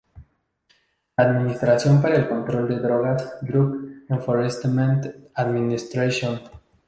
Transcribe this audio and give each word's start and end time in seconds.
La 1.15 1.25
Administración 1.25 2.01
para 2.01 2.15
el 2.15 2.27
Control 2.27 2.67
de 2.67 2.79
Drogas, 2.79 3.37
Drug 3.43 4.05
Enforcement 4.09 5.05
Administration 5.35 6.41